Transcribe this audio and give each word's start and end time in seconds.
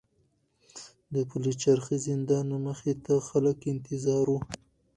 د 1.13 1.15
پلچرخي 1.29 1.97
زندان 2.07 2.47
مخې 2.65 2.93
ته 3.05 3.13
خلک 3.29 3.57
انتظار 3.73 4.25
وو. 4.31 4.39